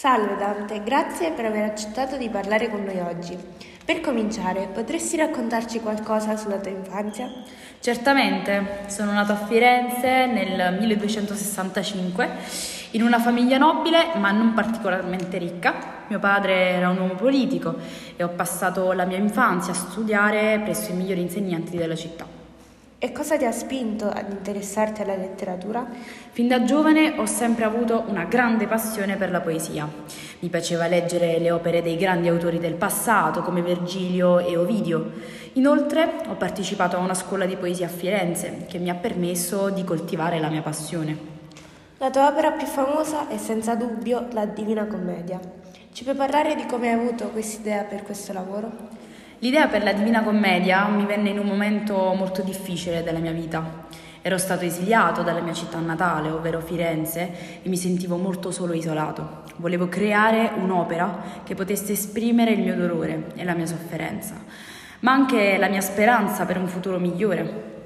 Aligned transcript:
Salve 0.00 0.34
Dante, 0.38 0.82
grazie 0.82 1.30
per 1.32 1.44
aver 1.44 1.62
accettato 1.62 2.16
di 2.16 2.30
parlare 2.30 2.70
con 2.70 2.82
noi 2.84 3.00
oggi. 3.00 3.36
Per 3.84 4.00
cominciare, 4.00 4.66
potresti 4.72 5.18
raccontarci 5.18 5.80
qualcosa 5.80 6.38
sulla 6.38 6.56
tua 6.56 6.70
infanzia? 6.70 7.30
Certamente, 7.80 8.84
sono 8.86 9.12
nato 9.12 9.32
a 9.32 9.36
Firenze 9.46 10.24
nel 10.24 10.78
1265 10.80 12.30
in 12.92 13.02
una 13.02 13.20
famiglia 13.20 13.58
nobile 13.58 14.14
ma 14.16 14.30
non 14.30 14.54
particolarmente 14.54 15.36
ricca. 15.36 16.04
Mio 16.08 16.18
padre 16.18 16.70
era 16.70 16.88
un 16.88 16.96
uomo 16.96 17.14
politico 17.14 17.76
e 18.16 18.22
ho 18.22 18.30
passato 18.30 18.92
la 18.92 19.04
mia 19.04 19.18
infanzia 19.18 19.74
a 19.74 19.76
studiare 19.76 20.60
presso 20.64 20.92
i 20.92 20.94
migliori 20.94 21.20
insegnanti 21.20 21.76
della 21.76 21.94
città. 21.94 22.39
E 23.02 23.12
cosa 23.12 23.38
ti 23.38 23.46
ha 23.46 23.50
spinto 23.50 24.10
ad 24.10 24.30
interessarti 24.30 25.00
alla 25.00 25.16
letteratura? 25.16 25.86
Fin 26.32 26.48
da 26.48 26.64
giovane 26.64 27.18
ho 27.18 27.24
sempre 27.24 27.64
avuto 27.64 28.04
una 28.06 28.24
grande 28.24 28.66
passione 28.66 29.16
per 29.16 29.30
la 29.30 29.40
poesia. 29.40 29.88
Mi 30.40 30.50
piaceva 30.50 30.86
leggere 30.86 31.38
le 31.38 31.50
opere 31.50 31.80
dei 31.80 31.96
grandi 31.96 32.28
autori 32.28 32.58
del 32.58 32.74
passato 32.74 33.40
come 33.40 33.62
Virgilio 33.62 34.38
e 34.38 34.54
Ovidio. 34.58 35.12
Inoltre 35.54 36.12
ho 36.28 36.34
partecipato 36.34 36.96
a 36.96 37.00
una 37.00 37.14
scuola 37.14 37.46
di 37.46 37.56
poesia 37.56 37.86
a 37.86 37.88
Firenze 37.88 38.66
che 38.68 38.76
mi 38.76 38.90
ha 38.90 38.94
permesso 38.94 39.70
di 39.70 39.82
coltivare 39.82 40.38
la 40.38 40.50
mia 40.50 40.60
passione. 40.60 41.16
La 41.96 42.10
tua 42.10 42.28
opera 42.28 42.50
più 42.50 42.66
famosa 42.66 43.28
è 43.28 43.38
senza 43.38 43.76
dubbio 43.76 44.26
la 44.32 44.44
Divina 44.44 44.84
Commedia. 44.84 45.40
Ci 45.90 46.04
puoi 46.04 46.16
parlare 46.16 46.54
di 46.54 46.66
come 46.66 46.92
hai 46.92 46.98
avuto 47.00 47.28
quest'idea 47.30 47.82
per 47.84 48.02
questo 48.02 48.34
lavoro? 48.34 48.99
L'idea 49.42 49.68
per 49.68 49.82
la 49.82 49.94
Divina 49.94 50.22
Commedia 50.22 50.86
mi 50.88 51.06
venne 51.06 51.30
in 51.30 51.38
un 51.38 51.46
momento 51.46 52.12
molto 52.12 52.42
difficile 52.42 53.02
della 53.02 53.20
mia 53.20 53.32
vita. 53.32 53.86
Ero 54.20 54.36
stato 54.36 54.66
esiliato 54.66 55.22
dalla 55.22 55.40
mia 55.40 55.54
città 55.54 55.78
natale, 55.78 56.28
ovvero 56.28 56.60
Firenze, 56.60 57.62
e 57.62 57.68
mi 57.70 57.78
sentivo 57.78 58.18
molto 58.18 58.50
solo 58.50 58.74
e 58.74 58.76
isolato. 58.76 59.44
Volevo 59.56 59.88
creare 59.88 60.50
un'opera 60.58 61.40
che 61.42 61.54
potesse 61.54 61.92
esprimere 61.92 62.50
il 62.50 62.60
mio 62.60 62.76
dolore 62.76 63.28
e 63.34 63.42
la 63.44 63.54
mia 63.54 63.64
sofferenza, 63.64 64.34
ma 65.00 65.12
anche 65.12 65.56
la 65.56 65.68
mia 65.68 65.80
speranza 65.80 66.44
per 66.44 66.58
un 66.58 66.68
futuro 66.68 66.98
migliore. 66.98 67.79